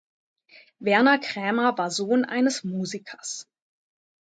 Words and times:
Werner 0.79 1.19
Krämer 1.19 1.77
war 1.77 1.91
Sohn 1.91 2.25
eines 2.25 2.63
Musikers. 2.63 3.47